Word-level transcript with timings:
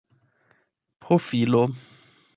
profilo 1.01 1.67